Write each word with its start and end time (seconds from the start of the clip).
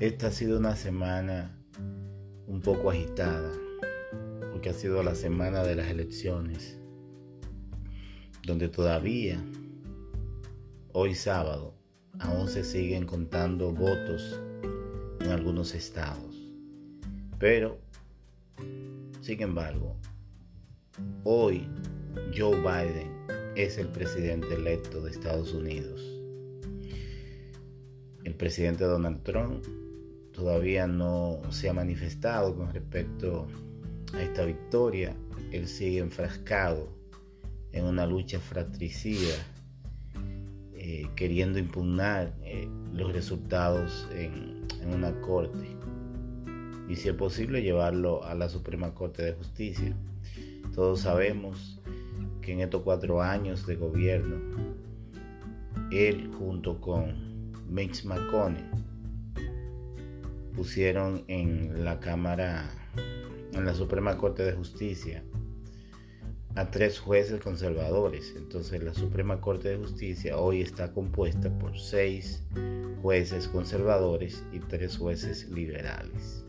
esta 0.00 0.26
ha 0.26 0.30
sido 0.32 0.58
una 0.58 0.74
semana 0.74 1.56
un 2.46 2.60
poco 2.60 2.90
agitada, 2.90 3.52
porque 4.50 4.70
ha 4.70 4.72
sido 4.72 5.02
la 5.02 5.14
semana 5.14 5.62
de 5.62 5.76
las 5.76 5.88
elecciones, 5.88 6.78
donde 8.44 8.68
todavía, 8.68 9.40
hoy 10.92 11.14
sábado, 11.14 11.76
aún 12.18 12.48
se 12.48 12.64
siguen 12.64 13.06
contando 13.06 13.72
votos 13.72 14.40
en 15.20 15.30
algunos 15.30 15.74
estados. 15.74 16.34
Pero, 17.38 17.78
sin 19.20 19.42
embargo, 19.42 19.96
hoy 21.22 21.68
Joe 22.36 22.56
Biden 22.56 23.12
es 23.54 23.78
el 23.78 23.88
presidente 23.88 24.54
electo 24.54 25.00
de 25.00 25.12
Estados 25.12 25.54
Unidos. 25.54 26.00
El 28.24 28.34
presidente 28.34 28.84
Donald 28.84 29.22
Trump 29.22 29.64
todavía 30.34 30.86
no 30.86 31.40
se 31.50 31.68
ha 31.68 31.72
manifestado 31.72 32.54
con 32.56 32.72
respecto 32.72 33.46
a 34.12 34.22
esta 34.22 34.44
victoria. 34.44 35.16
Él 35.52 35.68
sigue 35.68 35.98
enfrascado 35.98 36.88
en 37.72 37.84
una 37.84 38.06
lucha 38.06 38.40
fratricida, 38.40 39.34
eh, 40.74 41.08
queriendo 41.16 41.58
impugnar 41.58 42.34
eh, 42.42 42.68
los 42.92 43.12
resultados 43.12 44.08
en, 44.12 44.62
en 44.82 44.94
una 44.94 45.12
corte 45.20 45.74
y 46.88 46.96
si 46.96 47.08
es 47.08 47.14
posible 47.14 47.62
llevarlo 47.62 48.24
a 48.24 48.34
la 48.34 48.48
Suprema 48.48 48.92
Corte 48.92 49.22
de 49.22 49.32
Justicia. 49.32 49.96
Todos 50.74 51.00
sabemos 51.00 51.80
que 52.42 52.52
en 52.52 52.60
estos 52.60 52.82
cuatro 52.82 53.22
años 53.22 53.66
de 53.66 53.76
gobierno, 53.76 54.36
él 55.90 56.30
junto 56.36 56.80
con 56.80 57.52
Mitch 57.70 58.04
McConnell 58.04 58.84
pusieron 60.54 61.24
en 61.28 61.84
la 61.84 62.00
Cámara, 62.00 62.70
en 63.52 63.64
la 63.64 63.74
Suprema 63.74 64.16
Corte 64.16 64.44
de 64.44 64.52
Justicia, 64.52 65.24
a 66.54 66.70
tres 66.70 66.98
jueces 66.98 67.40
conservadores. 67.40 68.34
Entonces 68.36 68.82
la 68.82 68.94
Suprema 68.94 69.40
Corte 69.40 69.70
de 69.70 69.76
Justicia 69.76 70.38
hoy 70.38 70.60
está 70.60 70.92
compuesta 70.92 71.50
por 71.58 71.78
seis 71.78 72.42
jueces 73.02 73.48
conservadores 73.48 74.44
y 74.52 74.60
tres 74.60 74.96
jueces 74.96 75.48
liberales. 75.50 76.44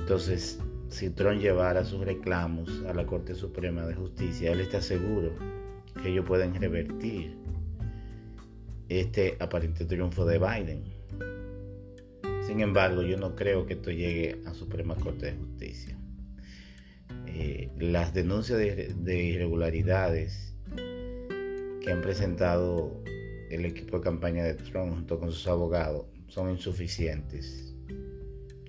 Entonces, 0.00 0.58
si 0.88 1.10
Trump 1.10 1.40
llevara 1.40 1.84
sus 1.84 2.00
reclamos 2.00 2.82
a 2.88 2.94
la 2.94 3.06
Corte 3.06 3.34
Suprema 3.34 3.86
de 3.86 3.94
Justicia, 3.94 4.52
él 4.52 4.60
está 4.60 4.80
seguro 4.80 5.32
que 6.02 6.08
ellos 6.08 6.24
pueden 6.26 6.54
revertir 6.54 7.36
este 8.88 9.36
aparente 9.38 9.84
triunfo 9.84 10.24
de 10.24 10.38
Biden. 10.38 10.97
Sin 12.48 12.60
embargo, 12.60 13.02
yo 13.02 13.18
no 13.18 13.36
creo 13.36 13.66
que 13.66 13.74
esto 13.74 13.90
llegue 13.90 14.40
a 14.46 14.54
Suprema 14.54 14.94
Corte 14.94 15.26
de 15.26 15.32
Justicia. 15.32 15.98
Eh, 17.26 17.68
las 17.78 18.14
denuncias 18.14 18.58
de, 18.58 19.22
irregularidades 19.22 20.54
que 20.74 21.92
han 21.92 22.00
presentado 22.00 23.02
el 23.50 23.66
equipo 23.66 23.98
de 23.98 24.02
campaña 24.02 24.44
de 24.44 24.54
Trump 24.54 24.94
junto 24.94 25.20
con 25.20 25.30
sus 25.30 25.46
abogados 25.46 26.06
son 26.28 26.48
insuficientes. 26.48 27.74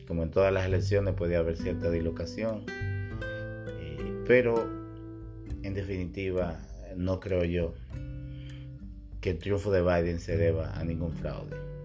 Como 0.09 0.23
en 0.23 0.31
todas 0.31 0.51
las 0.51 0.65
elecciones 0.65 1.13
puede 1.13 1.37
haber 1.37 1.55
cierta 1.55 1.89
dislocación, 1.89 2.65
eh, 2.67 4.23
pero 4.27 4.69
en 5.63 5.73
definitiva 5.73 6.59
no 6.97 7.21
creo 7.21 7.45
yo 7.45 7.73
que 9.21 9.29
el 9.29 9.37
triunfo 9.37 9.71
de 9.71 9.81
Biden 9.81 10.19
se 10.19 10.35
deba 10.35 10.77
a 10.77 10.83
ningún 10.83 11.13
fraude. 11.13 11.78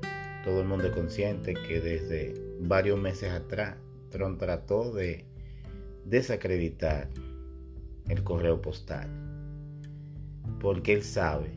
Todo 0.44 0.60
el 0.60 0.68
mundo 0.68 0.86
es 0.88 0.92
consciente 0.92 1.54
que 1.54 1.80
desde 1.80 2.34
varios 2.60 2.98
meses 3.00 3.30
atrás 3.32 3.76
Trump 4.10 4.38
trató 4.38 4.92
de 4.92 5.24
desacreditar 6.04 7.08
el 8.08 8.22
correo 8.22 8.60
postal. 8.60 9.08
Porque 10.60 10.92
él 10.92 11.02
sabe, 11.02 11.50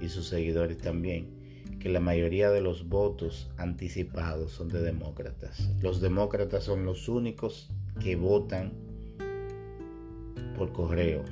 y 0.00 0.08
sus 0.08 0.28
seguidores 0.28 0.78
también, 0.78 1.36
que 1.80 1.88
la 1.88 2.00
mayoría 2.00 2.50
de 2.50 2.60
los 2.60 2.88
votos 2.88 3.50
anticipados 3.56 4.52
son 4.52 4.68
de 4.68 4.82
demócratas. 4.82 5.70
Los 5.80 6.00
demócratas 6.00 6.64
son 6.64 6.84
los 6.84 7.08
únicos 7.08 7.70
que 8.00 8.16
votan 8.16 8.72
por 10.56 10.72
correo. 10.72 11.24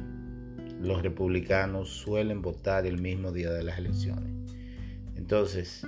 Los 0.81 1.03
republicanos 1.03 1.89
suelen 1.89 2.43
votar 2.43 2.87
el 2.87 3.01
mismo 3.01 3.33
día 3.33 3.53
de 3.53 3.65
las 3.65 3.79
elecciones. 3.79 4.33
Entonces, 5.17 5.87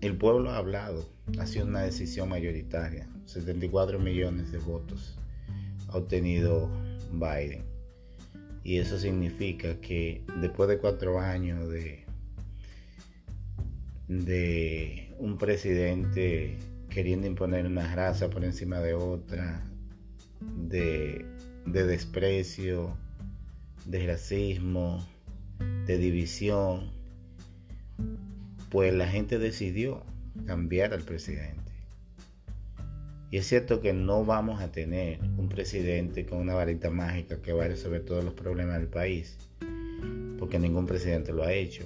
el 0.00 0.16
pueblo 0.16 0.50
ha 0.50 0.56
hablado, 0.56 1.08
ha 1.38 1.46
sido 1.46 1.66
una 1.66 1.82
decisión 1.82 2.28
mayoritaria, 2.28 3.08
74 3.26 3.98
millones 3.98 4.52
de 4.52 4.58
votos 4.58 5.18
ha 5.88 5.96
obtenido 5.96 6.70
Biden. 7.12 7.64
Y 8.64 8.78
eso 8.78 8.98
significa 8.98 9.80
que 9.80 10.22
después 10.40 10.68
de 10.68 10.78
cuatro 10.78 11.18
años 11.20 11.68
de, 11.70 12.04
de 14.08 15.14
un 15.18 15.38
presidente 15.38 16.58
queriendo 16.90 17.26
imponer 17.26 17.66
una 17.66 17.94
raza 17.94 18.28
por 18.28 18.44
encima 18.44 18.80
de 18.80 18.94
otra, 18.94 19.64
de, 20.40 21.24
de 21.66 21.86
desprecio, 21.86 22.96
de 23.86 24.06
racismo, 24.06 25.06
de 25.86 25.96
división, 25.96 26.90
pues 28.70 28.92
la 28.94 29.06
gente 29.06 29.38
decidió 29.38 30.04
cambiar 30.46 30.92
al 30.94 31.02
presidente. 31.02 31.72
Y 33.30 33.36
es 33.36 33.46
cierto 33.46 33.80
que 33.80 33.92
no 33.92 34.24
vamos 34.24 34.62
a 34.62 34.72
tener 34.72 35.20
un 35.36 35.48
presidente 35.48 36.24
con 36.24 36.38
una 36.38 36.54
varita 36.54 36.90
mágica 36.90 37.42
que 37.42 37.52
va 37.52 37.64
a 37.64 37.68
resolver 37.68 38.04
todos 38.04 38.24
los 38.24 38.32
problemas 38.32 38.78
del 38.78 38.88
país, 38.88 39.36
porque 40.38 40.58
ningún 40.58 40.86
presidente 40.86 41.32
lo 41.32 41.42
ha 41.42 41.52
hecho. 41.52 41.84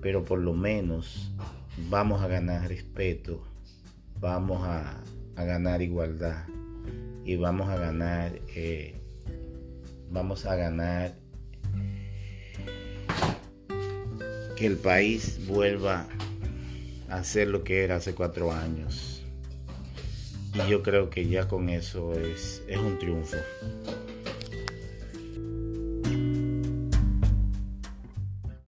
Pero 0.00 0.24
por 0.24 0.38
lo 0.38 0.52
menos 0.52 1.32
vamos 1.90 2.22
a 2.22 2.28
ganar 2.28 2.68
respeto, 2.68 3.42
vamos 4.20 4.62
a, 4.62 5.02
ganar 5.36 5.82
igualdad 5.82 6.44
y 7.24 7.34
vamos 7.34 7.68
a 7.68 7.76
ganar, 7.76 8.38
eh, 8.54 9.00
vamos 10.10 10.46
a 10.46 10.54
ganar 10.54 11.16
que 14.56 14.66
el 14.66 14.76
país 14.76 15.40
vuelva 15.46 16.06
a 17.08 17.24
ser 17.24 17.48
lo 17.48 17.64
que 17.64 17.84
era 17.84 17.96
hace 17.96 18.14
cuatro 18.14 18.52
años. 18.52 19.22
Y 20.54 20.70
yo 20.70 20.82
creo 20.82 21.10
que 21.10 21.28
ya 21.28 21.48
con 21.48 21.68
eso 21.68 22.12
es, 22.12 22.62
es 22.68 22.78
un 22.78 22.98
triunfo. 22.98 23.36